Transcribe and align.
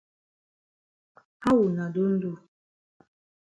How 1.41 1.53
wuna 1.59 1.85
don 1.93 2.13
do? 2.21 2.31